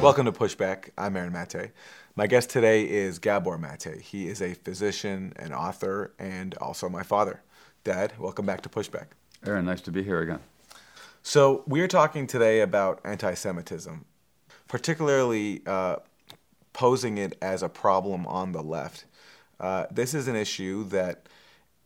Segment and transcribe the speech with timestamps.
[0.00, 0.88] Welcome to Pushback.
[0.96, 1.72] I'm Aaron Mate.
[2.16, 4.00] My guest today is Gabor Mate.
[4.00, 7.42] He is a physician, an author, and also my father.
[7.84, 9.08] Dad, welcome back to Pushback.
[9.44, 10.38] Aaron, nice to be here again.
[11.22, 14.06] So, we are talking today about anti Semitism,
[14.68, 15.96] particularly uh,
[16.72, 19.04] posing it as a problem on the left.
[19.60, 21.28] Uh, this is an issue that,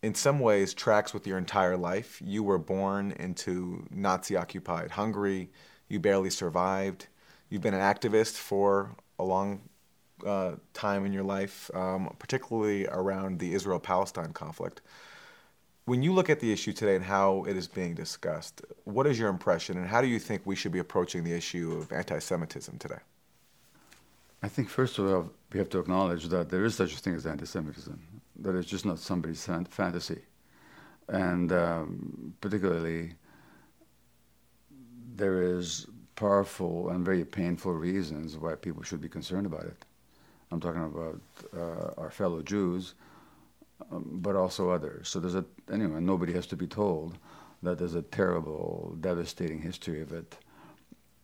[0.01, 2.21] in some ways, tracks with your entire life.
[2.23, 5.49] You were born into Nazi occupied Hungary,
[5.89, 7.07] you barely survived.
[7.55, 9.61] You've been an activist for a long
[10.25, 14.81] uh, time in your life, um, particularly around the Israel Palestine conflict.
[15.85, 19.17] When you look at the issue today and how it is being discussed, what is
[19.17, 22.19] your impression and how do you think we should be approaching the issue of anti
[22.19, 22.99] Semitism today?
[24.43, 27.15] I think, first of all, we have to acknowledge that there is such a thing
[27.15, 27.97] as anti Semitism,
[28.41, 30.23] that it's just not somebody's fantasy.
[31.07, 33.13] And um, particularly,
[35.15, 39.85] there is powerful and very painful reasons why people should be concerned about it.
[40.51, 41.21] I'm talking about
[41.55, 42.93] uh, our fellow Jews,
[43.91, 45.09] um, but also others.
[45.09, 45.99] So there's a anyway.
[45.99, 47.17] Nobody has to be told
[47.63, 50.37] that there's a terrible, devastating history of it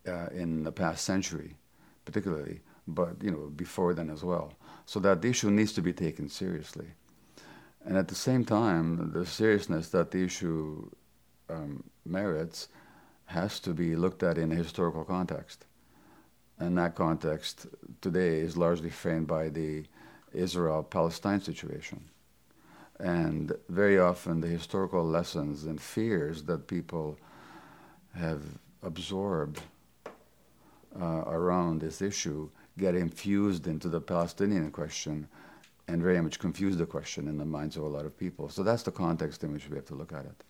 [0.07, 1.55] uh, in the past century,
[2.03, 4.53] particularly, but you know before then as well.
[4.85, 6.87] So that issue needs to be taken seriously,
[7.85, 10.89] and at the same time, the seriousness that the issue
[11.49, 12.67] um, merits
[13.31, 15.65] has to be looked at in a historical context.
[16.59, 17.67] And that context
[18.01, 19.85] today is largely framed by the
[20.33, 22.03] Israel Palestine situation.
[22.99, 27.17] And very often, the historical lessons and fears that people
[28.13, 28.43] have
[28.83, 29.61] absorbed
[30.99, 35.27] uh, around this issue get infused into the Palestinian question
[35.87, 38.49] and very much confuse the question in the minds of a lot of people.
[38.49, 40.43] So that's the context in which we have to look at it.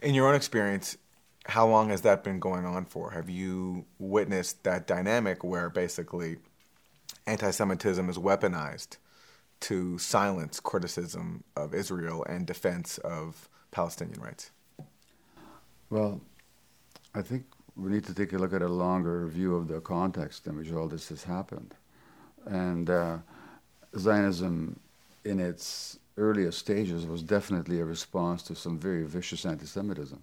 [0.00, 0.98] In your own experience,
[1.44, 3.10] how long has that been going on for?
[3.10, 6.36] Have you witnessed that dynamic where basically
[7.26, 8.96] anti Semitism is weaponized
[9.60, 14.50] to silence criticism of Israel and defense of Palestinian rights?
[15.90, 16.20] Well,
[17.14, 17.44] I think
[17.76, 20.72] we need to take a look at a longer view of the context in which
[20.72, 21.74] all this has happened.
[22.46, 23.18] And uh,
[23.96, 24.78] Zionism,
[25.24, 30.20] in its earliest stages, was definitely a response to some very vicious anti Semitism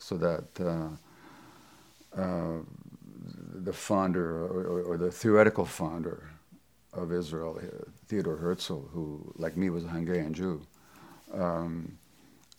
[0.00, 2.58] so that uh, uh,
[3.62, 6.28] the founder or, or, the theoretical founder
[6.94, 10.62] of Israel, uh, Theodor Herzl, who, like me, was a Hungarian Jew,
[11.32, 11.98] um,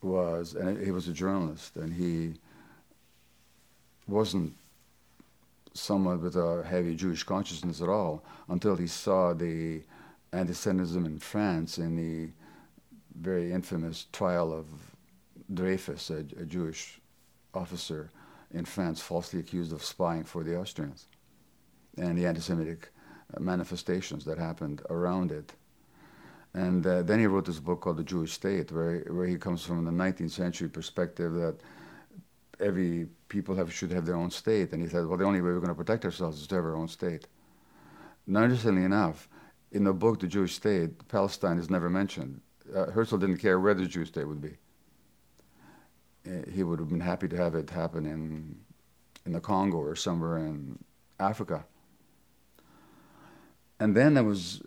[0.01, 2.35] was, and he was a journalist, and he
[4.07, 4.53] wasn't
[5.73, 9.81] someone with a heavy Jewish consciousness at all until he saw the
[10.31, 12.31] anti-Semitism in France in the
[13.19, 14.65] very infamous trial of
[15.53, 17.00] Dreyfus, a, a Jewish
[17.53, 18.11] officer
[18.53, 21.07] in France falsely accused of spying for the Austrians
[21.97, 22.89] and the anti Semitic
[23.35, 25.53] uh, manifestations that happened around it.
[26.53, 29.63] And uh, then he wrote this book called The Jewish State, where, where he comes
[29.63, 31.55] from the 19th century perspective that
[32.59, 34.73] every people have, should have their own state.
[34.73, 36.65] And he said, well, the only way we're going to protect ourselves is to have
[36.65, 37.27] our own state.
[38.27, 39.29] Now, interestingly enough,
[39.71, 42.41] in the book The Jewish State, Palestine is never mentioned.
[42.75, 44.57] Uh, Herzl didn't care where the Jewish state would be.
[46.23, 48.57] He would have been happy to have it happen in
[49.25, 50.79] in the Congo or somewhere in
[51.19, 51.65] Africa.
[53.79, 54.61] And then there was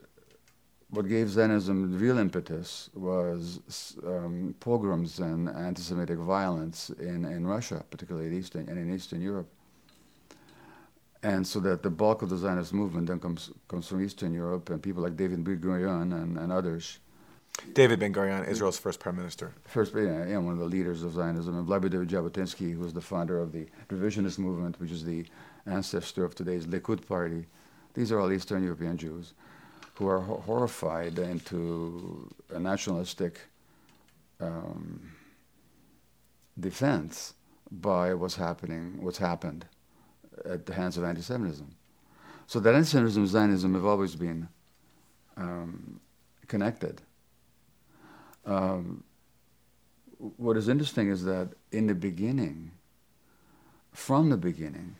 [0.90, 8.28] what gave Zionism real impetus was um, pogroms and anti-Semitic violence in, in Russia, particularly
[8.28, 9.48] in Eastern and in Eastern Europe.
[11.22, 14.70] And so that the bulk of the Zionist movement then comes comes from Eastern Europe,
[14.70, 16.98] and people like David Ben-Gurion and, and others
[17.72, 19.52] David Ben Gurion, Israel's first prime minister.
[19.64, 23.00] First, yeah, yeah, one of the leaders of Zionism, and Vladimir Jabotinsky, who was the
[23.00, 25.24] founder of the revisionist movement, which is the
[25.66, 27.46] ancestor of today's Likud party.
[27.94, 29.34] These are all Eastern European Jews
[29.94, 33.40] who are ho- horrified into a nationalistic
[34.40, 35.12] um,
[36.58, 37.34] defense
[37.70, 39.64] by what's happening, what's happened
[40.44, 41.74] at the hands of anti-Semitism.
[42.46, 44.48] So that anti-Semitism and Zionism have always been
[45.36, 46.00] um,
[46.48, 47.00] connected.
[48.46, 49.04] Um,
[50.18, 52.72] what is interesting is that in the beginning,
[53.92, 54.96] from the beginning,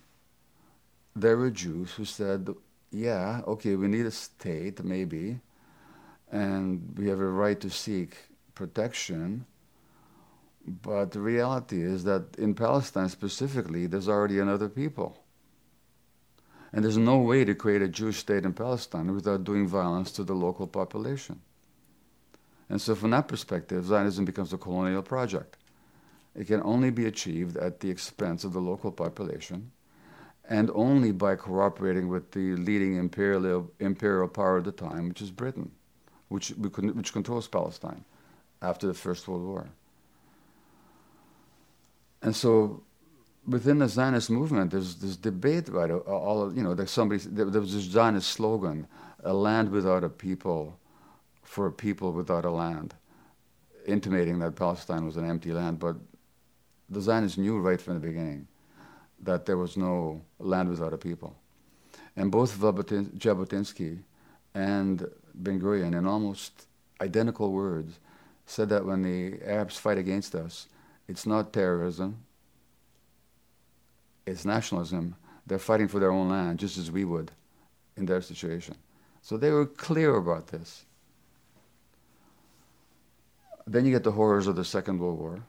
[1.17, 2.49] there were Jews who said,
[2.91, 5.41] yeah, okay, we need a state, maybe,
[6.31, 8.17] and we have a right to seek
[8.55, 9.47] protection.
[10.67, 15.19] But the reality is that in Palestine specifically, there's already another people.
[16.73, 20.25] And there's no way to create a Jewish state in Palestine without doing violence to
[20.25, 21.40] the local population.
[22.75, 25.59] And so, from that perspective, Zionism becomes a colonial project.
[26.35, 29.71] It can only be achieved at the expense of the local population
[30.49, 35.31] and only by cooperating with the leading imperial, imperial power at the time, which is
[35.31, 35.71] Britain,
[36.26, 38.05] which, which controls Palestine
[38.61, 39.69] after the First World War.
[42.23, 42.82] And so
[43.47, 46.09] within the Zionist movement, there's this debate about it.
[46.09, 47.23] All you know, there's somebody.
[47.25, 48.88] There, was this Zionist slogan:
[49.23, 50.76] "A land without a people,
[51.44, 52.94] for a people without a land,"
[53.87, 55.79] intimating that Palestine was an empty land.
[55.79, 55.96] But
[56.88, 58.49] the Zionists knew right from the beginning
[59.20, 61.37] that there was no land without a people,
[62.17, 64.02] and both Jabotinsky
[64.55, 66.67] and Ben Gurion, in almost
[67.00, 67.99] identical words,
[68.47, 70.69] said that when the Arabs fight against us,
[71.08, 72.25] it's not terrorism
[74.26, 75.17] it's nationalism.
[75.47, 77.31] They're fighting for their own land just as we would
[77.97, 78.76] in their situation.
[79.23, 80.85] So they were clear about this.
[83.66, 85.43] Then you get the horrors of the Second World War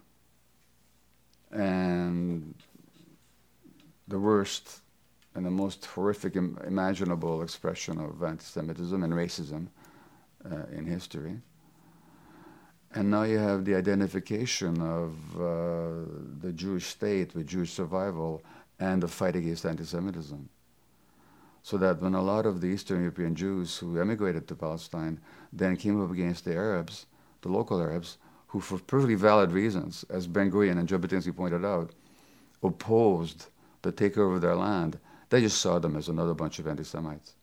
[1.51, 2.53] and
[4.07, 4.81] the worst
[5.33, 9.67] and the most horrific Im- imaginable expression of anti Semitism and racism
[10.49, 11.41] uh, in history.
[12.93, 16.07] And now you have the identification of uh,
[16.39, 18.41] the Jewish state with Jewish survival
[18.79, 20.47] and the fight against anti Semitism.
[21.63, 25.19] So that when a lot of the Eastern European Jews who emigrated to Palestine
[25.51, 27.07] then came up against the Arabs,
[27.45, 31.91] the local Arabs, who, for perfectly valid reasons, as Ben Gurion and Jabotinsky pointed out,
[32.63, 33.45] opposed
[33.83, 34.97] the takeover of their land,
[35.29, 37.35] they just saw them as another bunch of anti Semites.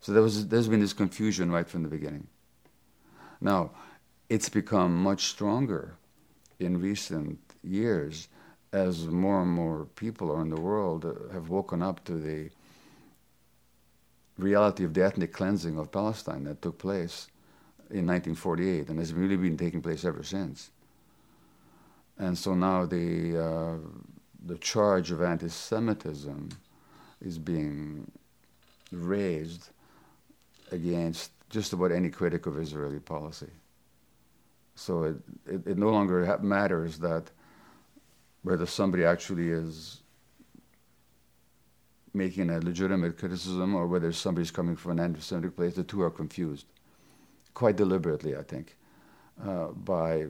[0.00, 2.28] So there was, there's been this confusion right from the beginning.
[3.40, 3.72] Now,
[4.28, 5.96] it's become much stronger
[6.60, 8.28] in recent years
[8.72, 12.50] as more and more people around the world have woken up to the
[14.38, 17.26] reality of the ethnic cleansing of Palestine that took place
[17.90, 20.70] in 1948 and has really been taking place ever since.
[22.18, 23.76] And so now the, uh,
[24.44, 26.50] the charge of anti Semitism
[27.20, 28.10] is being
[28.90, 29.70] raised
[30.72, 33.50] against just about any critic of Israeli policy.
[34.74, 35.16] So it,
[35.46, 37.30] it, it no longer ha- matters that
[38.42, 40.00] whether somebody actually is
[42.14, 46.10] making a legitimate criticism or whether somebody's coming from an anti-Semitic place, the two are
[46.10, 46.66] confused,
[47.56, 48.76] quite deliberately, I think,
[49.42, 50.26] uh, by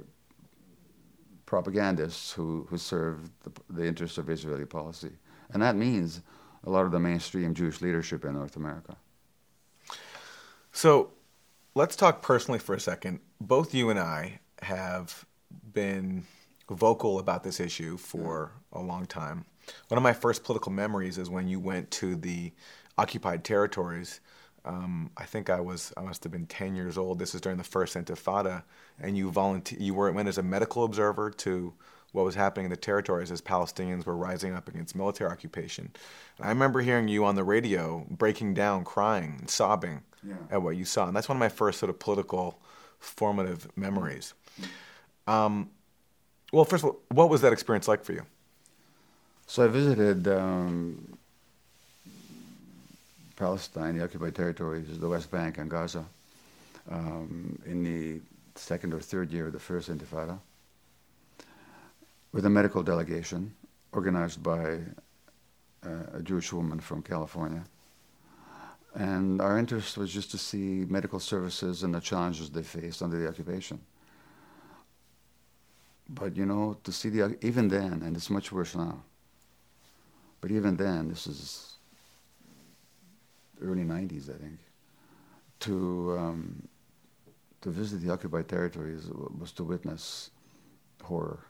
[1.45, 5.11] propagandists who, who serve the, the interests of Israeli policy.
[5.53, 6.23] And that means
[6.63, 8.97] a lot of the mainstream Jewish leadership in North America.
[10.71, 11.11] So
[11.75, 13.19] let's talk personally for a second.
[13.41, 15.25] Both you and I have
[15.73, 16.23] been
[16.71, 19.45] vocal about this issue for a long time.
[19.89, 22.53] One of my first political memories is when you went to the
[22.97, 24.21] occupied territories.
[24.67, 27.19] Um, I think I was I must have been 10 years old.
[27.19, 28.65] This is during the first Intifada,
[29.01, 31.73] and you volunteer you were, went as a medical observer to
[32.13, 35.91] what was happening in the territories as Palestinians were rising up against military occupation.
[36.39, 40.37] And I remember hearing you on the radio breaking down, crying, and sobbing yeah.
[40.51, 42.61] at what you saw, and that's one of my first sort of political
[42.99, 44.35] formative memories.
[45.27, 45.71] Um,
[46.53, 48.23] well, first of all, what was that experience like for you?
[49.47, 51.16] So I visited um,
[53.37, 56.05] Palestine, the occupied territories, the West Bank and Gaza,
[56.91, 58.21] um, in the
[58.55, 60.39] second or third year of the first Intifada,
[62.33, 63.55] with a medical delegation
[63.93, 64.79] organized by
[65.85, 67.65] uh, a Jewish woman from California.
[68.95, 73.19] And our interest was just to see medical services and the challenges they faced under
[73.19, 73.79] the occupation.
[76.09, 79.03] But you know, to see the even then, and it's much worse now.
[80.41, 81.76] But even then, this is
[83.61, 84.59] early '90s, I think.
[85.61, 86.69] To um,
[87.63, 89.09] to visit the occupied territories
[89.39, 90.31] was to witness
[91.03, 91.47] horror.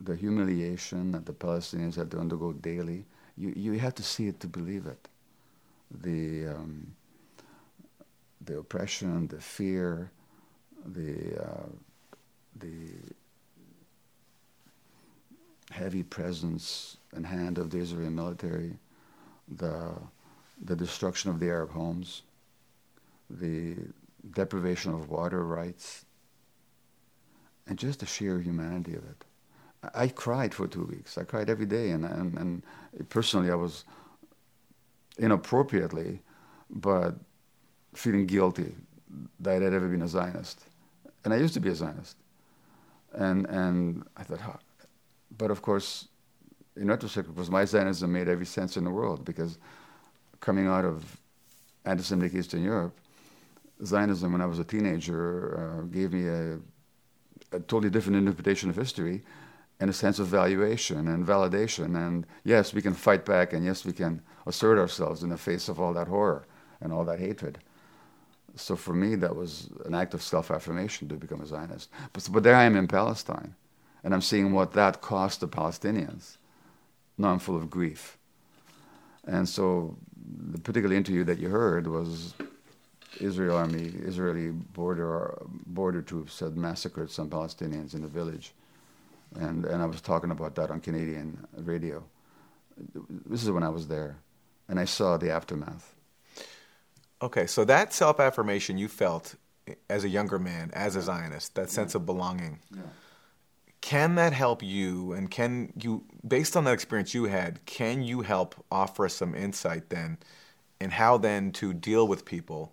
[0.00, 3.04] The humiliation that the Palestinians had to undergo daily.
[3.36, 5.08] You you have to see it to believe it.
[5.90, 6.94] The um,
[8.44, 10.10] the oppression, the fear,
[10.86, 11.68] the uh,
[12.56, 12.90] the
[15.70, 18.78] heavy presence and hand of the Israeli military,
[19.56, 19.94] the,
[20.64, 22.22] the destruction of the Arab homes,
[23.30, 23.76] the
[24.32, 26.04] deprivation of water rights,
[27.66, 29.24] and just the sheer humanity of it.
[29.82, 31.18] I, I cried for two weeks.
[31.18, 32.62] I cried every day, and, and, and
[33.08, 33.84] personally, I was
[35.18, 36.20] inappropriately,
[36.70, 37.14] but
[37.94, 38.74] feeling guilty
[39.40, 40.64] that I'd ever been a Zionist.
[41.24, 42.16] And I used to be a Zionist.
[43.12, 44.62] And, and I thought,
[45.36, 46.08] but of course,
[46.76, 49.58] in retrospect, because my Zionism made every sense in the world because
[50.40, 51.18] coming out of
[51.84, 52.98] anti-Semitic Eastern Europe,
[53.84, 56.58] Zionism when I was a teenager uh, gave me a,
[57.52, 59.22] a, totally different interpretation of history,
[59.80, 61.96] and a sense of valuation and validation.
[61.96, 65.68] And yes, we can fight back, and yes, we can assert ourselves in the face
[65.68, 66.46] of all that horror
[66.80, 67.58] and all that hatred.
[68.56, 71.90] So for me, that was an act of self-affirmation to become a Zionist.
[72.12, 73.54] But, but there I am in Palestine,
[74.02, 76.38] and I'm seeing what that cost the Palestinians.
[77.16, 78.18] Now I'm full of grief.
[79.26, 79.96] And so
[80.52, 82.34] the particular interview that you heard was
[83.20, 88.52] Israel army, Israeli border border troops had massacred some Palestinians in the village,
[89.34, 92.04] and and I was talking about that on Canadian radio.
[93.26, 94.16] This is when I was there,
[94.68, 95.94] and I saw the aftermath.
[97.20, 99.34] Okay, so that self affirmation you felt
[99.90, 102.58] as a younger man, as a Zionist, that sense of belonging.
[102.74, 102.82] Yeah.
[103.80, 105.12] Can that help you?
[105.12, 109.34] And can you, based on that experience you had, can you help offer us some
[109.34, 110.18] insight then
[110.80, 112.72] in how then to deal with people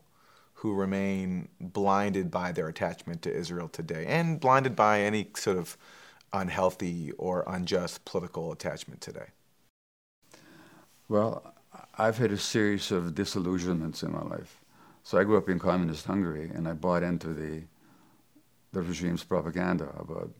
[0.55, 5.77] who remain blinded by their attachment to Israel today and blinded by any sort of
[6.33, 9.27] unhealthy or unjust political attachment today?
[11.07, 11.53] Well,
[11.97, 14.61] I've had a series of disillusionments in my life.
[15.03, 17.61] So I grew up in communist Hungary and I bought into the,
[18.71, 20.31] the regime's propaganda about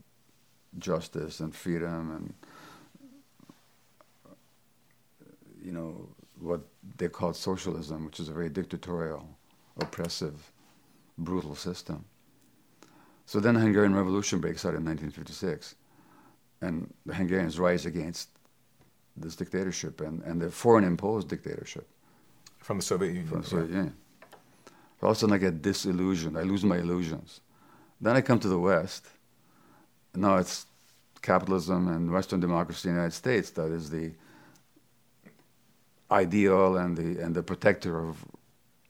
[0.78, 2.34] justice and freedom and
[5.62, 6.08] you know
[6.40, 6.60] what
[6.98, 9.26] they called socialism, which is a very dictatorial,
[9.80, 10.52] oppressive,
[11.18, 12.04] brutal system.
[13.24, 15.74] So then the Hungarian Revolution breaks out in 1956,
[16.60, 18.28] and the Hungarians rise against
[19.16, 21.88] this dictatorship and, and the foreign imposed dictatorship.
[22.58, 23.26] From the Soviet Union.
[23.26, 23.96] From the Soviet Union.
[25.02, 26.38] All of a sudden I get disillusioned.
[26.38, 27.40] I lose my illusions.
[28.00, 29.06] Then I come to the West.
[30.16, 30.66] Now it's
[31.22, 34.12] capitalism and Western democracy in the United States that is the
[36.10, 38.24] ideal and the, and the protector of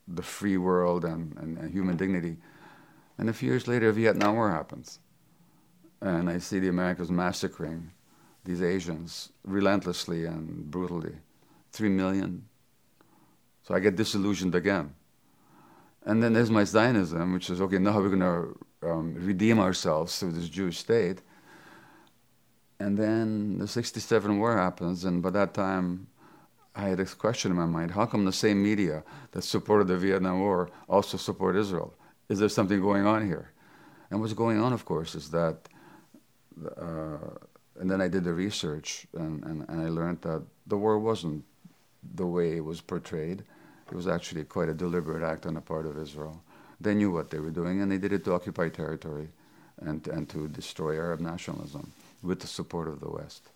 [0.06, 2.36] the free world and, and, and human dignity.
[3.18, 4.98] And a few years later, Vietnam War happens.
[6.00, 7.90] And I see the Americans massacring
[8.44, 11.16] these Asians relentlessly and brutally.
[11.72, 12.44] Three million.
[13.62, 14.94] So I get disillusioned again.
[16.04, 20.18] And then there's my Zionism, which is okay, now we're going to um, redeem ourselves
[20.18, 21.22] through this Jewish state.
[22.78, 26.08] And then the 67 war happens, and by that time,
[26.76, 29.02] I had this question in my mind how come the same media
[29.32, 31.94] that supported the Vietnam War also support Israel?
[32.28, 33.52] Is there something going on here?
[34.10, 35.56] And what's going on, of course, is that,
[36.76, 37.16] uh,
[37.80, 41.44] and then I did the research and, and, and I learned that the war wasn't
[42.14, 43.42] the way it was portrayed.
[43.90, 46.42] It was actually quite a deliberate act on the part of Israel.
[46.80, 49.28] They knew what they were doing and they did it to occupy territory
[49.80, 51.92] and, and to destroy Arab nationalism
[52.22, 53.48] with the support of the West.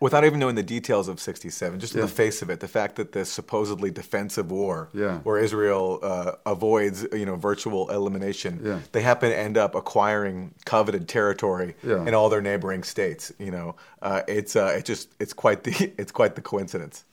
[0.00, 2.96] Without even knowing the details of 67, just in the face of it, the fact
[2.96, 5.18] that this supposedly defensive war, yeah.
[5.18, 8.78] where Israel uh, avoids you know virtual elimination, yeah.
[8.92, 13.32] they happen to end up acquiring coveted territory in all their neighboring states.
[13.40, 17.04] You know, uh, it's uh, it just it's quite the it's quite the coincidence.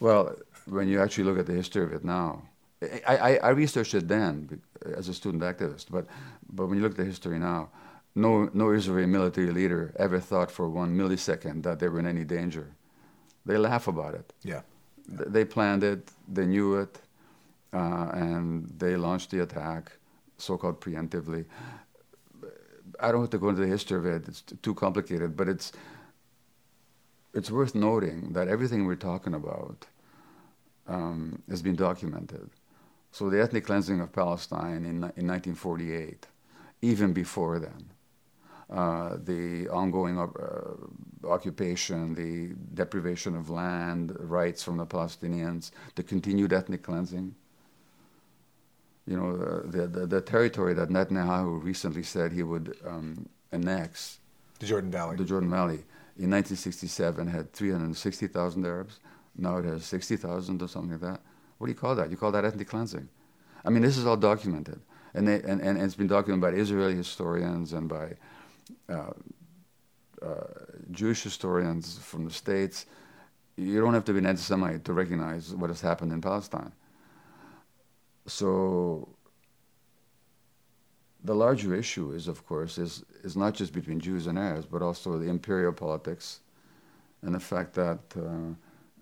[0.00, 0.36] Well,
[0.66, 2.42] when you actually look at the history of it now,
[3.06, 4.60] I, I, I researched it then
[4.96, 6.06] as a student activist, but
[6.52, 7.70] but when you look at the history now
[8.14, 12.24] no, no Israeli military leader ever thought for one millisecond that they were in any
[12.24, 12.68] danger.
[13.44, 14.32] They laugh about it.
[14.42, 14.62] Yeah.
[15.08, 15.24] yeah.
[15.26, 17.00] They planned it, they knew it,
[17.72, 19.92] uh, and they launched the attack,
[20.38, 21.44] so called preemptively.
[23.00, 25.72] I don't have to go into the history of it, it's too complicated, but it's,
[27.34, 29.86] it's worth noting that everything we're talking about
[30.86, 32.48] um, has been documented.
[33.14, 36.26] So the ethnic cleansing of Palestine in, in 1948,
[36.82, 37.92] even before then,
[38.68, 40.26] uh, the ongoing uh,
[41.24, 47.36] occupation, the deprivation of land, rights from the Palestinians, the continued ethnic cleansing.
[49.06, 54.18] You know, the, the, the territory that Netanyahu recently said he would um, annex.
[54.58, 55.16] The Jordan Valley.
[55.18, 55.84] The Jordan Valley.
[56.18, 58.98] In 1967 had 360,000 Arabs.
[59.38, 61.20] Now it has 60,000 or something like that.
[61.58, 62.10] What do you call that?
[62.10, 63.08] You call that ethnic cleansing.
[63.64, 64.80] I mean, this is all documented.
[65.14, 68.14] And, they, and, and it's been documented by Israeli historians and by
[68.88, 69.12] uh,
[70.20, 70.44] uh,
[70.90, 72.86] Jewish historians from the States,
[73.56, 76.72] you don't have to be an anti-Semite to recognize what has happened in Palestine.
[78.26, 79.08] So
[81.22, 84.82] the larger issue is, of course, is, is not just between Jews and Arabs, but
[84.82, 86.40] also the imperial politics
[87.22, 88.54] and the fact that uh,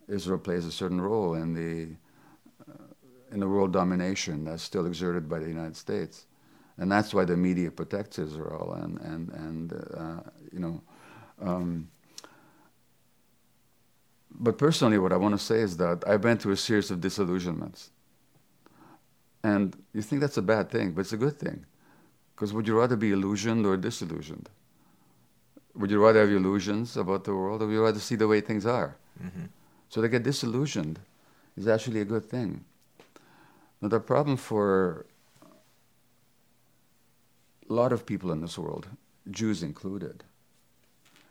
[0.08, 1.96] Israel plays a certain role in the,
[3.32, 6.26] in the world domination that's still exerted by the United States
[6.78, 8.78] and that's why the media protects Israel.
[8.82, 10.80] And and and uh, you know,
[11.40, 11.88] um,
[14.30, 17.00] but personally, what I want to say is that I've been through a series of
[17.00, 17.90] disillusionments,
[19.42, 21.64] and you think that's a bad thing, but it's a good thing,
[22.34, 24.48] because would you rather be illusioned or disillusioned?
[25.74, 28.40] Would you rather have illusions about the world, or would you rather see the way
[28.40, 28.96] things are?
[29.22, 29.46] Mm-hmm.
[29.88, 30.98] So to get disillusioned
[31.56, 32.64] is actually a good thing.
[33.82, 35.06] Now, the problem for
[37.68, 38.86] a lot of people in this world,
[39.28, 40.22] Jews included,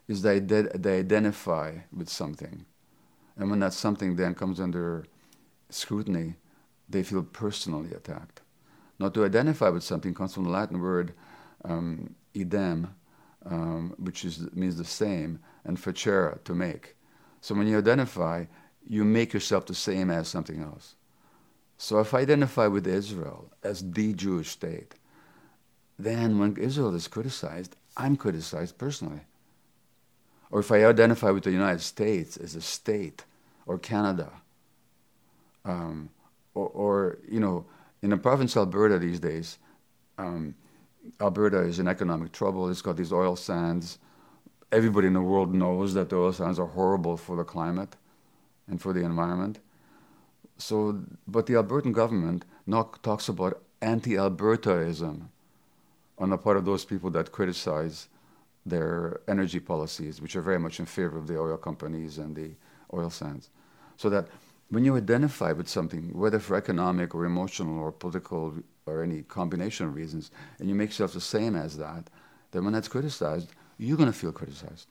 [0.06, 2.66] is they, they identify with something.
[3.38, 5.06] And when that something then comes under
[5.70, 6.34] scrutiny,
[6.90, 8.42] they feel personally attacked.
[8.98, 11.14] Now, to identify with something comes from the Latin word
[11.64, 12.94] um, idem,
[13.46, 16.96] um, which is, means the same, and facere, to make.
[17.40, 18.44] So when you identify,
[18.86, 20.96] you make yourself the same as something else.
[21.82, 24.94] So if I identify with Israel as the Jewish state,
[25.98, 29.22] then when Israel is criticized, I'm criticized personally.
[30.52, 33.24] Or if I identify with the United States as a state,
[33.66, 34.30] or Canada,
[35.64, 36.10] um,
[36.54, 37.66] or, or, you know,
[38.00, 39.58] in the province of Alberta these days,
[40.18, 40.54] um,
[41.20, 42.70] Alberta is in economic trouble.
[42.70, 43.98] It's got these oil sands.
[44.70, 47.96] Everybody in the world knows that the oil sands are horrible for the climate
[48.68, 49.58] and for the environment.
[50.62, 55.28] So, but the Albertan government now talks about anti-Albertaism
[56.18, 58.08] on the part of those people that criticize
[58.64, 62.52] their energy policies, which are very much in favor of the oil companies and the
[62.94, 63.50] oil sands.
[63.96, 64.28] So that
[64.70, 68.54] when you identify with something, whether for economic or emotional or political
[68.86, 72.08] or any combination of reasons, and you make yourself the same as that,
[72.52, 74.86] then when that's criticized, you're going to feel criticized.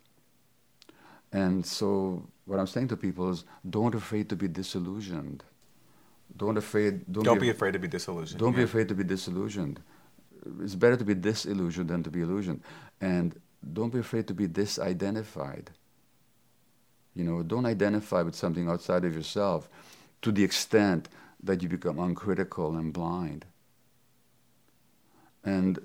[1.32, 5.46] And so what I'm saying to people is don't afraid to be disillusioned.
[6.42, 8.40] Don't afraid don't, don't be, be, afraid to be disillusioned.
[8.40, 8.58] Don't yeah.
[8.58, 9.80] be afraid to be disillusioned.
[10.60, 12.64] It's better to be disillusioned than to be illusioned.
[13.00, 13.40] And
[13.74, 15.68] don't be afraid to be disidentified.
[17.14, 19.70] You know, don't identify with something outside of yourself
[20.24, 21.10] to the extent
[21.44, 23.46] that you become uncritical and blind.
[25.44, 25.78] And,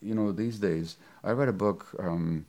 [0.00, 2.46] you know, these days, I read a book um,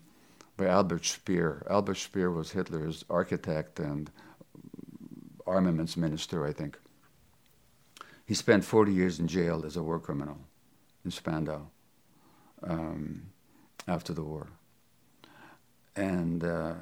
[0.58, 1.66] by Albert Speer.
[1.72, 4.12] Albert Speer was Hitler's architect and
[5.48, 6.78] armaments minister, I think.
[8.26, 10.38] He spent 40 years in jail as a war criminal
[11.04, 11.62] in Spandau
[12.64, 13.24] um,
[13.88, 14.48] after the war.
[15.96, 16.76] And uh,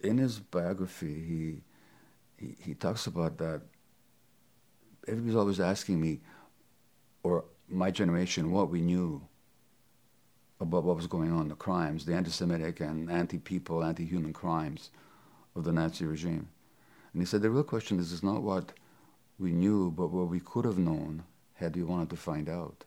[0.00, 3.62] in his biography, he, he, he talks about that.
[5.08, 6.20] Everybody's always asking me,
[7.24, 9.20] or my generation, what we knew
[10.60, 14.32] about what was going on, the crimes, the anti Semitic and anti people, anti human
[14.32, 14.90] crimes
[15.56, 16.48] of the Nazi regime.
[17.12, 18.72] And he said the real question is, is not what
[19.38, 22.84] we knew, but what we could have known had we wanted to find out.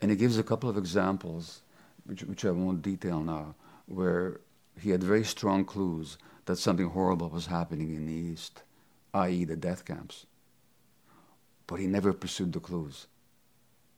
[0.00, 1.62] And he gives a couple of examples,
[2.04, 3.54] which, which I won't detail now,
[3.86, 4.40] where
[4.80, 8.62] he had very strong clues that something horrible was happening in the East,
[9.14, 10.26] i.e., the death camps.
[11.66, 13.06] But he never pursued the clues.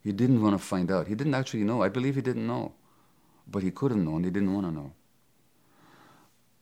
[0.03, 1.07] He didn't want to find out.
[1.07, 1.83] He didn't actually know.
[1.83, 2.72] I believe he didn't know.
[3.48, 4.25] But he could have known.
[4.25, 4.92] He didn't want to know.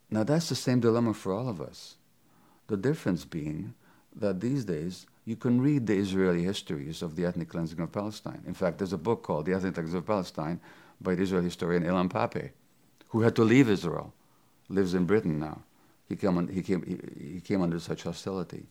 [0.09, 1.95] Now, that's the same dilemma for all of us.
[2.67, 3.73] The difference being
[4.15, 8.41] that these days you can read the Israeli histories of the ethnic cleansing of Palestine.
[8.45, 10.59] In fact, there's a book called The Ethnic Cleansing of Palestine
[10.99, 12.51] by the Israeli historian Ilan Pappé
[13.11, 14.13] who had to leave Israel,
[14.69, 15.61] lives in Britain now.
[16.07, 18.63] He came, on, he came, he, he came under such hostility.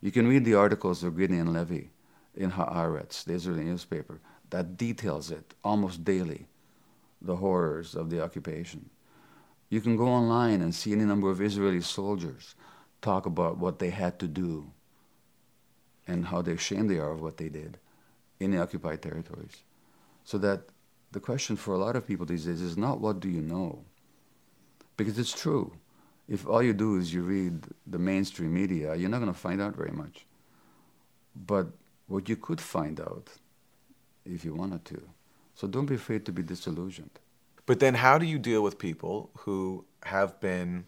[0.00, 1.90] You can read the articles of Gideon Levy
[2.36, 6.46] in Haaretz, the Israeli newspaper, that details it almost daily,
[7.20, 8.88] the horrors of the occupation.
[9.68, 12.54] You can go online and see any number of Israeli soldiers
[13.06, 14.50] talk about what they had to do
[16.08, 17.78] and how ashamed they are of what they did
[18.40, 19.56] in the occupied territories.
[20.24, 20.60] So that
[21.12, 23.84] the question for a lot of people these days is not what do you know?
[24.96, 25.66] Because it's true.
[26.28, 29.60] If all you do is you read the mainstream media, you're not going to find
[29.62, 30.26] out very much.
[31.52, 31.66] But
[32.08, 33.26] what you could find out
[34.24, 35.00] if you wanted to.
[35.54, 37.16] So don't be afraid to be disillusioned.
[37.66, 40.86] But then, how do you deal with people who have been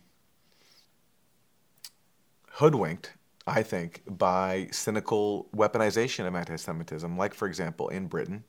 [2.59, 3.13] hoodwinked,
[3.47, 7.17] I think, by cynical weaponization of anti Semitism?
[7.17, 8.45] Like, for example, in Britain,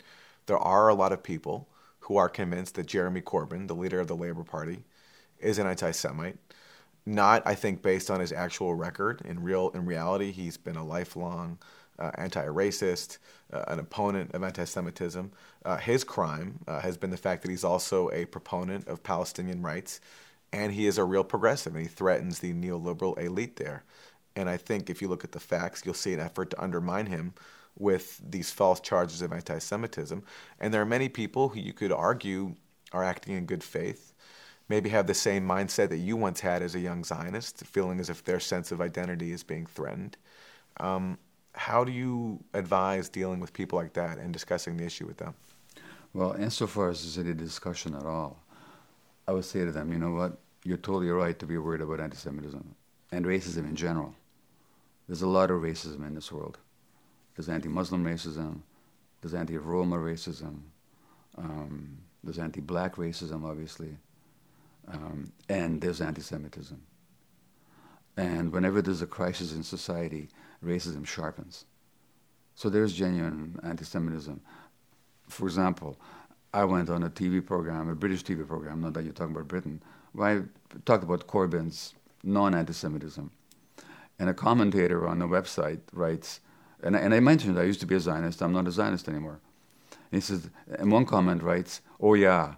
[0.48, 1.68] there are a lot of people
[2.00, 4.84] who are convinced that Jeremy Corbyn, the leader of the Labour Party,
[5.40, 6.38] is an anti-Semite.
[7.06, 9.22] Not, I think, based on his actual record.
[9.26, 11.60] In real, in reality, he's been a lifelong
[12.00, 13.20] uh, anti-racist,
[13.54, 15.32] uh, an opponent of anti-Semitism.
[15.64, 19.62] Uh, his crime uh, has been the fact that he's also a proponent of Palestinian
[19.62, 20.02] rights,
[20.52, 23.84] and he is a real progressive, and he threatens the neoliberal elite there.
[24.36, 27.08] And I think if you look at the facts, you'll see an effort to undermine
[27.08, 27.34] him
[27.78, 30.24] with these false charges of anti Semitism.
[30.60, 32.56] And there are many people who you could argue
[32.92, 34.14] are acting in good faith,
[34.68, 38.10] maybe have the same mindset that you once had as a young Zionist, feeling as
[38.10, 40.18] if their sense of identity is being threatened.
[40.80, 41.18] Um,
[41.54, 45.34] how do you advise dealing with people like that and discussing the issue with them?
[46.14, 48.42] Well, insofar as there's any discussion at all,
[49.30, 50.40] I would say to them, you know what?
[50.64, 52.76] You're totally right to be worried about anti Semitism
[53.12, 54.16] and racism in general.
[55.08, 56.58] There's a lot of racism in this world.
[57.36, 58.62] There's anti Muslim racism,
[59.22, 60.62] there's anti Roma racism,
[61.38, 63.98] um, there's anti black racism, obviously,
[64.88, 66.82] um, and there's anti Semitism.
[68.18, 70.30] And whenever there's a crisis in society,
[70.66, 71.66] racism sharpens.
[72.56, 74.42] So there's genuine anti Semitism.
[75.28, 76.00] For example,
[76.54, 79.48] I went on a TV program, a British TV program, not that you're talking about
[79.48, 79.82] Britain,
[80.14, 83.30] where I talked about Corbyn's non anti Semitism.
[84.18, 86.42] And a commentator on the website writes,
[86.84, 89.08] and I, and I mentioned I used to be a Zionist, I'm not a Zionist
[89.08, 89.40] anymore.
[89.92, 92.56] And he says, and one comment writes, oh yeah,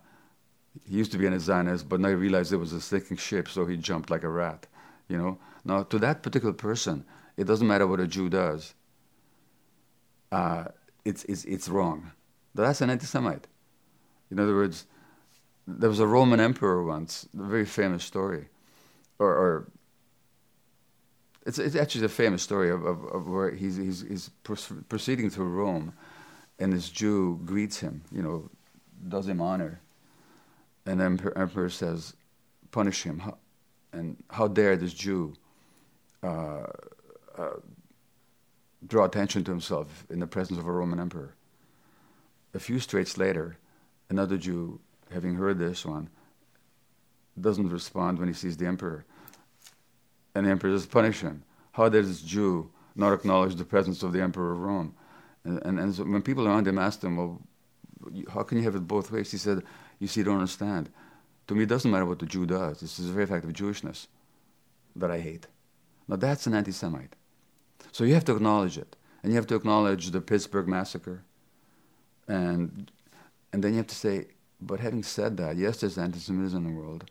[0.85, 3.49] he used to be a Zionist, but now he realized it was a sinking ship,
[3.49, 4.67] so he jumped like a rat.
[5.07, 5.37] You know.
[5.65, 8.73] Now, to that particular person, it doesn't matter what a Jew does.
[10.31, 10.65] Uh,
[11.03, 12.11] it's, it's, it's wrong.
[12.55, 13.47] That's an anti-Semite.
[14.31, 14.85] In other words,
[15.67, 18.47] there was a Roman emperor once, a very famous story,
[19.19, 19.67] or, or
[21.45, 24.29] it's, it's actually a famous story of, of, of where he's, he's, he's
[24.89, 25.93] proceeding through Rome,
[26.59, 28.49] and this Jew greets him, you know,
[29.07, 29.81] does him honor.
[30.85, 32.13] And the emperor, emperor says,
[32.71, 33.19] punish him.
[33.19, 33.37] How,
[33.93, 35.33] and how dare this Jew
[36.23, 36.67] uh,
[37.37, 37.59] uh,
[38.87, 41.35] draw attention to himself in the presence of a Roman emperor?
[42.53, 43.57] A few straits later,
[44.11, 44.79] another Jew,
[45.11, 46.09] having heard this one,
[47.39, 49.05] doesn't respond when he sees the emperor.
[50.35, 51.43] And the emperor just punish him.
[51.71, 54.93] How dare this Jew not acknowledge the presence of the emperor of Rome?
[55.45, 57.41] And, and, and so when people around him asked him, well,
[58.33, 59.31] how can you have it both ways?
[59.31, 59.63] He said,
[59.99, 60.89] you see, you don't understand.
[61.47, 62.81] To me, it doesn't matter what the Jew does.
[62.81, 64.07] This is the very fact of Jewishness
[64.95, 65.47] that I hate.
[66.07, 67.15] Now, that's an anti Semite.
[67.91, 68.95] So you have to acknowledge it.
[69.23, 71.23] And you have to acknowledge the Pittsburgh massacre.
[72.27, 72.91] And,
[73.53, 74.27] and then you have to say,
[74.61, 77.09] but having said that, yes, there's anti Semitism in the world.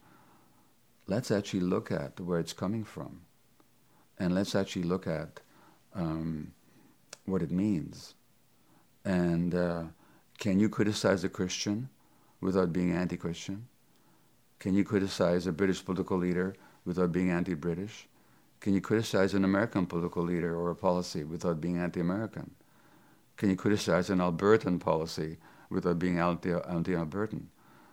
[1.07, 3.23] Let's actually look at where it's coming from.
[4.19, 5.41] And let's actually look at
[5.95, 6.53] um,
[7.25, 8.15] what it means.
[9.05, 9.83] And uh,
[10.39, 11.89] can you criticize a Christian
[12.41, 13.67] without being anti Christian?
[14.59, 18.07] Can you criticize a British political leader without being anti British?
[18.61, 22.51] Can you criticize an American political leader or a policy without being anti American?
[23.37, 25.39] Can you criticize an Albertan policy
[25.71, 27.47] without being anti Albertan?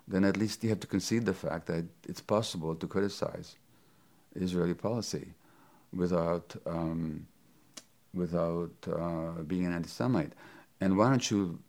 [0.08, 3.56] Then at least you have to concede the fact that it's possible to criticize
[4.36, 5.34] Israeli policy
[5.94, 7.28] without, um,
[8.14, 10.34] without uh, being an anti Semite.
[10.80, 11.60] And why don't you,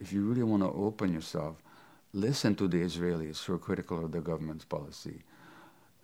[0.00, 1.56] if you really want to open yourself,
[2.12, 5.22] listen to the Israelis who are critical of the government's policy.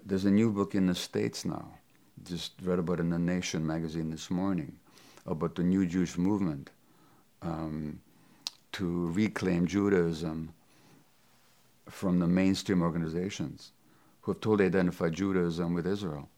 [0.04, 1.68] There's a new book in the States now,
[2.24, 4.76] just read about in the Nation magazine this morning,
[5.26, 6.70] about the new Jewish movement
[7.42, 8.00] um,
[8.72, 10.52] to reclaim Judaism
[11.88, 13.72] from the mainstream organizations
[14.22, 16.28] who have totally identified Judaism with Israel.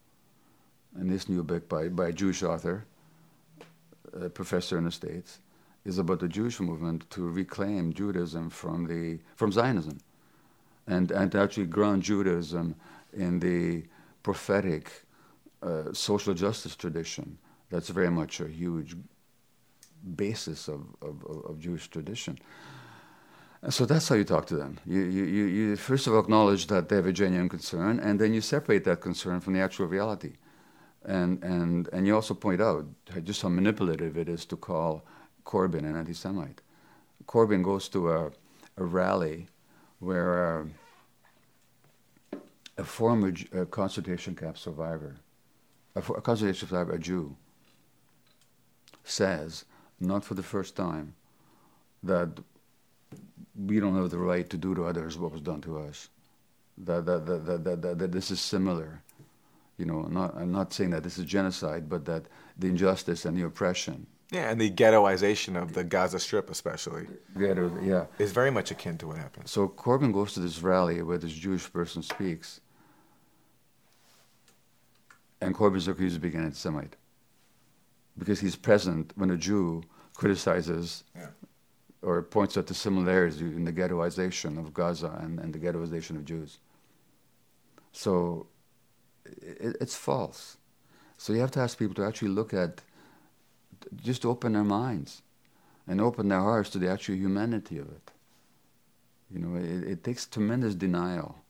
[0.95, 2.85] And this new book by, by a Jewish author,
[4.19, 5.39] a professor in the States,
[5.85, 9.99] is about the Jewish movement to reclaim Judaism from, the, from Zionism
[10.87, 12.75] and, and to actually ground Judaism
[13.11, 13.83] in the
[14.21, 14.91] prophetic
[15.61, 17.37] uh, social justice tradition.
[17.69, 18.95] That's very much a huge
[20.15, 22.37] basis of, of, of Jewish tradition.
[23.61, 24.77] And so that's how you talk to them.
[24.85, 28.33] You, you, you, first of all acknowledge that they have a genuine concern, and then
[28.33, 30.33] you separate that concern from the actual reality.
[31.05, 32.85] And, and, and you also point out
[33.23, 35.05] just how manipulative it is to call
[35.45, 36.61] Corbyn, an anti Semite.
[37.25, 38.31] Corbyn goes to a,
[38.77, 39.47] a rally
[39.99, 40.59] where
[42.33, 42.37] uh,
[42.77, 43.31] a former
[43.71, 45.15] concentration camp survivor,
[45.95, 47.35] a, a concentration survivor, a Jew,
[49.03, 49.65] says,
[50.03, 51.15] not for the first time,
[52.03, 52.29] that
[53.55, 56.09] we don't have the right to do to others what was done to us.
[56.77, 59.01] That, that, that, that, that, that, that this is similar.
[59.77, 62.25] You know, not, I'm not saying that this is genocide, but that
[62.57, 67.05] the injustice and the oppression yeah, and the ghettoization of the Gaza Strip, especially,
[67.37, 69.47] ghetto, yeah, is very much akin to what happened.
[69.47, 72.59] So Corbyn goes to this rally where this Jewish person speaks,
[75.39, 76.95] and Corbyn's accused of being an anti-Semite
[78.17, 81.27] because he's present when a Jew criticizes yeah.
[82.01, 86.25] or points out the similarities in the ghettoization of Gaza and, and the ghettoization of
[86.25, 86.59] Jews.
[87.91, 88.47] So
[89.25, 90.57] it, it's false.
[91.17, 92.81] So you have to ask people to actually look at
[93.95, 95.21] just open their minds
[95.87, 98.11] and open their hearts to the actual humanity of it.
[99.31, 101.43] You know, it, it takes tremendous denial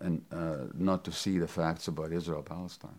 [0.00, 2.98] and uh, not to see the facts about Israel Palestine.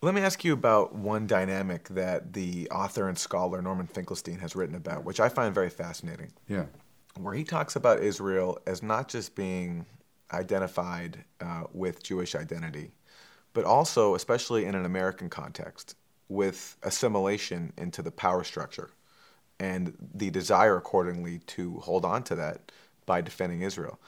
[0.00, 4.54] Let me ask you about one dynamic that the author and scholar Norman Finkelstein has
[4.54, 6.32] written about, which I find very fascinating.
[6.46, 6.66] Yeah.
[7.16, 9.86] Where he talks about Israel as not just being
[10.32, 12.92] identified uh, with Jewish identity,
[13.54, 15.96] but also, especially in an American context,
[16.28, 18.90] with assimilation into the power structure
[19.58, 22.70] and the desire accordingly to hold on to that
[23.04, 23.98] by defending Israel.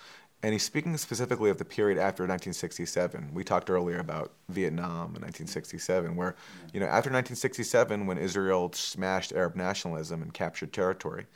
[0.43, 3.31] And he's speaking specifically of the period after 1967.
[3.35, 6.35] We talked earlier about Vietnam in 1967, where,
[6.73, 11.27] you know, after 1967, when Israel smashed Arab nationalism and captured territory,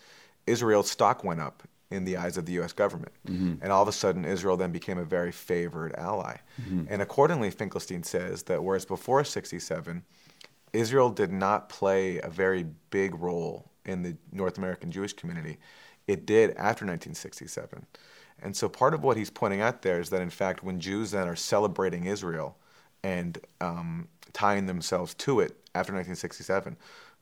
[0.47, 2.73] Israel's stock went up in the eyes of the U.S.
[2.73, 3.13] government.
[3.27, 3.55] Mm-hmm.
[3.63, 6.37] And all of a sudden, Israel then became a very favored ally.
[6.61, 6.85] Mm-hmm.
[6.89, 10.03] And accordingly, Finkelstein says that whereas before 67,
[10.73, 15.59] Israel did not play a very big role in the North American Jewish community,
[16.07, 17.87] it did after 1967.
[18.43, 21.13] And so part of what he's pointing out there is that, in fact, when Jews
[21.13, 22.57] then are celebrating Israel
[23.03, 26.77] and um, tying themselves to it after 1967,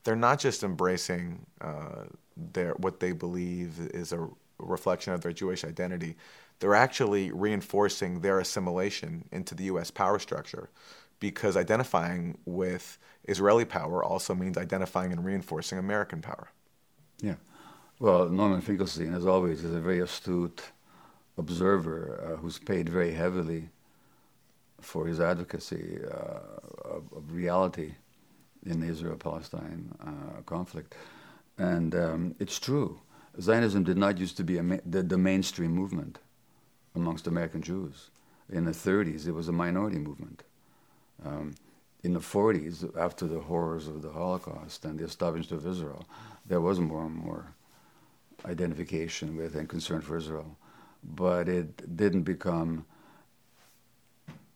[0.04, 2.04] they're not just embracing uh,
[2.36, 6.16] their what they believe is a reflection of their Jewish identity.
[6.58, 9.90] They're actually reinforcing their assimilation into the U.S.
[9.90, 10.70] power structure
[11.20, 12.98] because identifying with
[13.28, 16.48] Israeli power also means identifying and reinforcing American power.
[17.20, 17.36] Yeah.
[18.00, 20.62] Well, Norman Finkelstein, as always, is a very astute
[21.38, 23.68] observer uh, who's paid very heavily
[24.80, 26.40] for his advocacy uh,
[26.84, 27.94] of, of, reality
[28.66, 30.94] in the Israel-Palestine uh, conflict.
[31.58, 33.00] And um, it's true.
[33.40, 36.18] Zionism did not used to be ma- the, the, mainstream movement
[36.94, 38.10] amongst American Jews.
[38.50, 40.42] In the 30s, it was a minority movement.
[41.24, 41.54] Um,
[42.02, 46.04] in the 40s, after the horrors of the Holocaust and the establishment of Israel,
[46.44, 47.54] there was more and more
[48.44, 50.56] identification with and concern for Israel
[51.02, 52.84] but it didn't become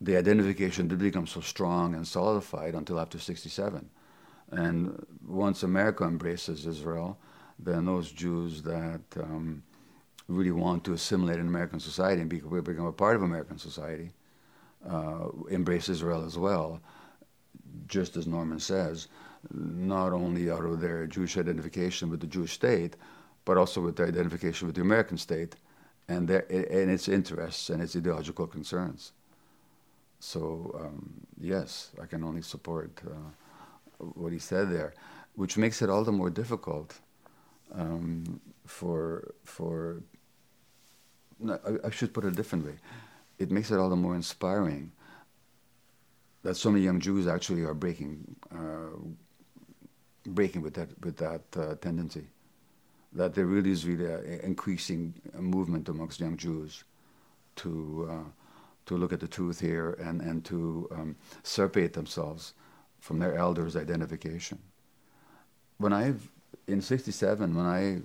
[0.01, 3.89] the identification didn't become so strong and solidified until after 67
[4.51, 7.19] and once america embraces israel
[7.59, 9.63] then those jews that um,
[10.29, 14.11] really want to assimilate in american society and become a part of american society
[14.89, 16.81] uh, embrace israel as well.
[17.89, 19.09] Just as norman says
[19.53, 22.97] not only out of their jewish identification with the jewish state
[23.45, 25.57] but also with their identification with the american state
[26.09, 29.13] and, their, and its interests and its ideological concerns.
[30.21, 34.95] So, um, yes, I can only support uh, what he said there,
[35.35, 36.99] which makes it all the more difficult
[37.75, 40.03] um, for, for
[41.39, 42.77] no, I, I, should put it a different way.
[43.39, 44.93] It makes it all the more inspiring
[46.43, 48.97] that so many young Jews actually are breaking, uh,
[50.27, 52.27] breaking with that, with that uh, tendency
[53.17, 56.85] that there really is really an increasing movement amongst young Jews
[57.57, 58.31] to uh,
[58.87, 62.55] to look at the truth here and and to um, separate themselves
[63.01, 64.59] from their elders' identification.
[65.79, 66.15] When I
[66.69, 68.03] in '67, when I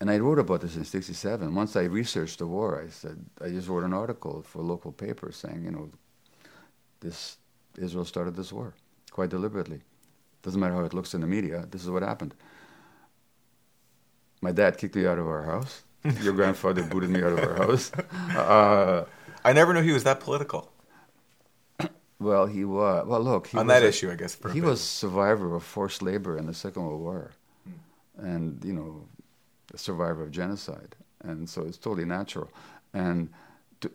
[0.00, 1.54] and I wrote about this in '67.
[1.54, 4.92] Once I researched the war, I said I just wrote an article for a local
[4.92, 5.90] paper saying, you know,
[7.00, 7.38] this
[7.78, 8.74] Israel started this war
[9.10, 9.80] quite deliberately.
[10.42, 11.66] Doesn't matter how it looks in the media.
[11.70, 12.34] This is what happened.
[14.44, 15.84] My dad kicked me out of our house.
[16.20, 17.90] Your grandfather booted me out of our house.
[18.36, 19.06] Uh,
[19.42, 20.70] I never knew he was that political.
[22.18, 23.06] Well, he was.
[23.06, 23.48] Well, look.
[23.54, 24.36] On that a, issue, I guess.
[24.52, 27.30] He was survivor of forced labor in the Second World War,
[27.64, 28.26] hmm.
[28.26, 29.06] and you know,
[29.72, 32.50] a survivor of genocide, and so it's totally natural.
[32.92, 33.30] And
[33.80, 33.90] to,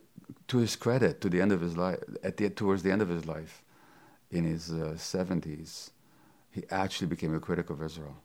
[0.48, 3.10] to his credit, to the end of his life, at the towards the end of
[3.10, 3.62] his life,
[4.32, 5.92] in his uh, seventies,
[6.50, 8.18] he actually became a critic of Israel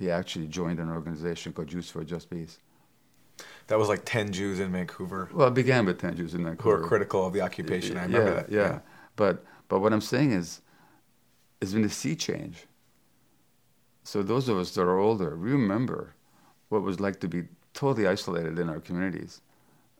[0.00, 2.58] he actually joined an organization called Jews for a Just Peace.
[3.66, 5.28] That was like 10 Jews in Vancouver.
[5.32, 6.76] Well, it began with 10 Jews in Vancouver.
[6.76, 7.98] Who were critical of the occupation.
[7.98, 8.50] I remember yeah, that.
[8.50, 8.60] Yeah.
[8.60, 8.78] yeah.
[9.16, 10.62] But, but what I'm saying is,
[11.60, 12.66] it's been a sea change.
[14.02, 16.14] So those of us that are older, remember
[16.70, 19.42] what it was like to be totally isolated in our communities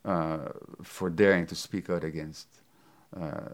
[0.06, 0.48] uh,
[0.82, 2.48] for daring to speak out against
[3.14, 3.50] uh,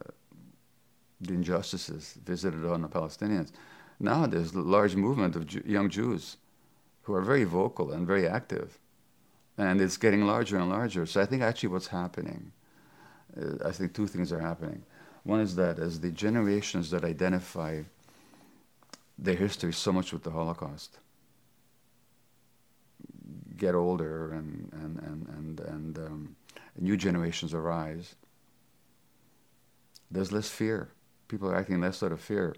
[1.20, 3.50] the injustices visited on the Palestinians.
[3.98, 6.36] Now there's a large movement of Jew- young Jews
[7.02, 8.78] who are very vocal and very active,
[9.56, 11.06] and it's getting larger and larger.
[11.06, 12.52] So I think actually what's happening,
[13.40, 14.82] uh, I think two things are happening.
[15.22, 17.82] One is that as the generations that identify
[19.18, 20.98] their history so much with the Holocaust
[23.56, 26.36] get older and and and and, and um,
[26.78, 28.14] new generations arise,
[30.10, 30.90] there's less fear.
[31.28, 32.54] People are acting less out of fear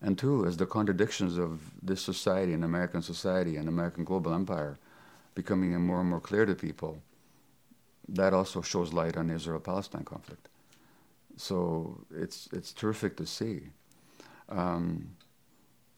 [0.00, 4.78] and two, as the contradictions of this society and American society and American global empire
[5.34, 7.02] becoming more and more clear to people,
[8.08, 10.48] that also shows light on the Israel-Palestine conflict.
[11.36, 13.62] so it's it's terrific to see.
[14.48, 15.10] Um,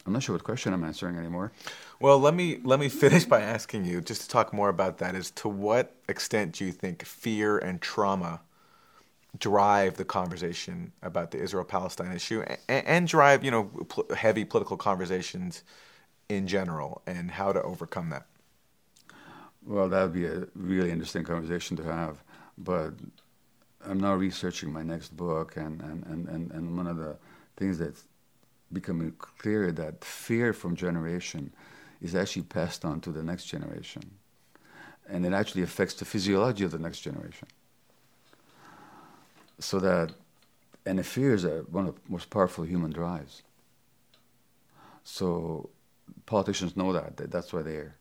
[0.05, 1.51] I'm not sure what question I'm answering anymore.
[1.99, 5.15] Well, let me let me finish by asking you just to talk more about that.
[5.15, 8.41] Is to what extent do you think fear and trauma
[9.37, 14.77] drive the conversation about the Israel-Palestine issue, and, and drive you know pl- heavy political
[14.77, 15.63] conversations
[16.29, 18.25] in general, and how to overcome that?
[19.65, 22.23] Well, that would be a really interesting conversation to have.
[22.57, 22.93] But
[23.85, 27.17] I'm now researching my next book, and, and, and, and, and one of the
[27.57, 28.05] things that's
[28.71, 31.53] becoming clear that fear from generation
[32.01, 34.03] is actually passed on to the next generation.
[35.09, 37.47] And it actually affects the physiology of the next generation.
[39.61, 40.11] So that,
[40.87, 43.43] and fear is one of the most powerful human drives.
[45.03, 45.69] So
[46.25, 47.95] politicians know that, that that's why they're,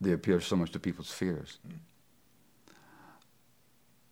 [0.00, 1.58] they appeal so much to people's fears.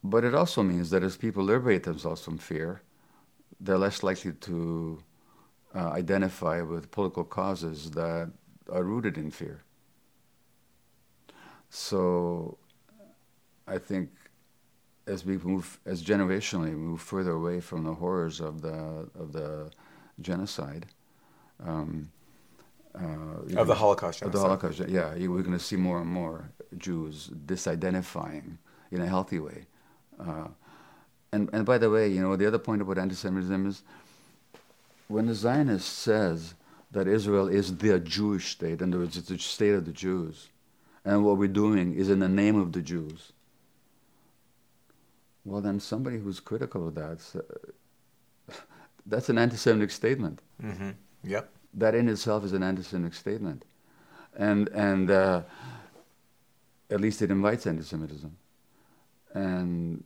[0.04, 2.82] But it also means that as people liberate themselves from fear,
[3.58, 5.02] they're less likely to
[5.74, 8.30] uh, identify with political causes that
[8.70, 9.62] are rooted in fear.
[11.70, 12.58] So
[13.66, 14.10] I think
[15.06, 19.70] as we move, as generationally move further away from the horrors of the of the
[20.20, 20.86] genocide,
[21.64, 22.10] um,
[22.94, 24.20] uh, of the Holocaust.
[24.20, 24.26] Genocide.
[24.26, 28.58] Of the Holocaust, yeah, we're going to see more and more Jews disidentifying
[28.90, 29.66] in a healthy way.
[30.18, 30.48] Uh,
[31.32, 33.82] and and by the way, you know the other point about anti-Semitism is
[35.08, 36.54] when the Zionist says
[36.90, 40.48] that Israel is the Jewish state, in other words, it's the state of the Jews,
[41.04, 43.32] and what we're doing is in the name of the Jews.
[45.46, 47.18] Well, then somebody who's critical of that,
[49.06, 50.42] that's an anti-Semitic statement.
[50.62, 50.90] Mm-hmm.
[51.24, 51.50] Yep.
[51.74, 53.64] That in itself is an anti-Semitic statement,
[54.36, 55.42] and and uh,
[56.90, 58.36] at least it invites anti-Semitism.
[59.34, 60.04] And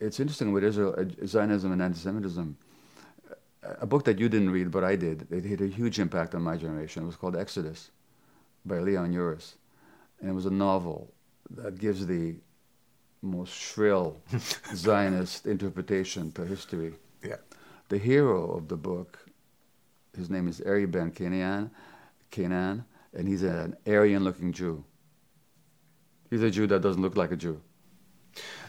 [0.00, 2.56] it's interesting with Israel, uh, Zionism and anti-Semitism
[3.80, 5.26] a book that you didn't read, but I did.
[5.30, 7.02] It had a huge impact on my generation.
[7.02, 7.90] It was called Exodus
[8.64, 9.54] by Leon Uris.
[10.20, 11.12] And it was a novel
[11.50, 12.36] that gives the
[13.22, 14.16] most shrill
[14.74, 16.94] Zionist interpretation to history.
[17.22, 17.36] Yeah.
[17.88, 19.18] The hero of the book,
[20.16, 21.70] his name is Ari Ben Canaan,
[22.30, 24.84] Canaan, and he's an Aryan looking Jew.
[26.30, 27.60] He's a Jew that doesn't look like a Jew.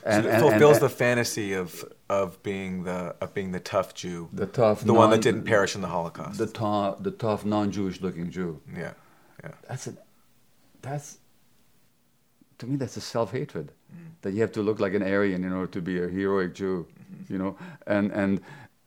[0.06, 3.94] And, so it fulfills and, the fantasy of of being the of being the tough
[3.94, 7.12] Jew, the tough, the non, one that didn't perish in the Holocaust, the tough, the
[7.12, 8.62] tough non-Jewish looking Jew.
[8.74, 8.94] Yeah,
[9.44, 9.52] yeah.
[9.68, 9.98] That's a,
[10.82, 11.18] that's
[12.60, 13.74] to me that's a self-hatred mm.
[14.22, 16.86] That you have to look like an Aryan in order to be a heroic Jew,
[16.86, 17.34] mm-hmm.
[17.34, 17.58] you know.
[17.88, 18.42] And and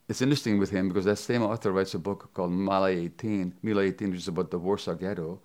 [0.08, 3.82] it's interesting with him because that same author writes a book called Mila 18, Mila
[3.82, 5.40] 18, which is about the Warsaw Ghetto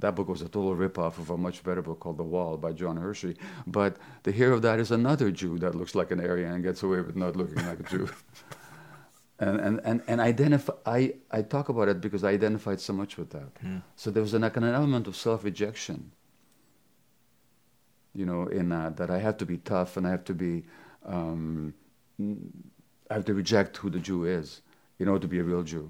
[0.00, 2.72] that book was a total ripoff of a much better book called The Wall by
[2.72, 3.36] John Hersey.
[3.66, 6.82] But the hero of that is another Jew that looks like an Aryan and gets
[6.82, 8.08] away with not looking like a Jew.
[9.40, 13.16] and and, and, and identify, I, I talk about it because I identified so much
[13.16, 13.54] with that.
[13.62, 13.82] Mm.
[13.96, 16.12] So there was an, an element of self rejection,
[18.18, 20.64] you know, in that, that I have to be tough and I have to be,
[21.06, 21.72] um,
[23.08, 24.60] I have to reject who the Jew is
[24.98, 25.88] in order to be a real Jew.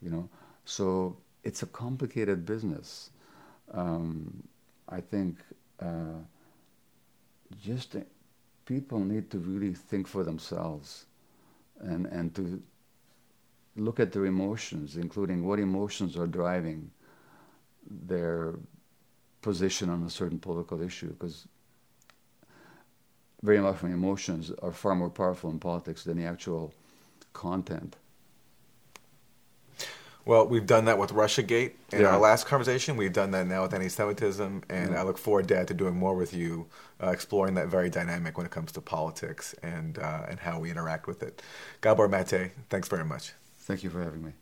[0.00, 0.28] You know,
[0.64, 3.10] so it's a complicated business.
[3.72, 4.44] Um,
[4.88, 5.38] I think
[5.80, 6.20] uh,
[7.60, 8.00] just uh,
[8.64, 11.06] people need to really think for themselves
[11.80, 12.62] and, and to
[13.74, 16.92] look at their emotions, including what emotions are driving
[17.90, 18.54] their
[19.44, 21.46] position on a certain political issue, because
[23.42, 26.72] very often emotions are far more powerful in politics than the actual
[27.32, 27.96] content.
[30.26, 32.12] Well, we've done that with RussiaGate in yeah.
[32.12, 32.96] our last conversation.
[32.96, 35.00] We've done that now with anti-Semitism, and yeah.
[35.00, 36.66] I look forward, Dad, to doing more with you,
[37.02, 40.70] uh, exploring that very dynamic when it comes to politics and uh, and how we
[40.70, 41.42] interact with it.
[41.82, 43.34] Gabor Mate, thanks very much.
[43.68, 44.32] Thank you for having me.